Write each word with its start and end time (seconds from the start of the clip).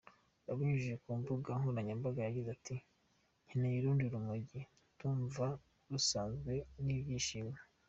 Abinyujije 0.51 0.95
ku 1.03 1.09
mbuga 1.19 1.49
nkoranyambaga 1.59 2.19
yagize 2.21 2.49
ati, 2.57 2.75
“Nkeneye 3.45 3.75
urundi 3.79 4.03
rumogi, 4.13 4.59
ndumva 4.97 5.45
nasazwe 5.89 6.53
n’ibyishimo”. 6.85 7.55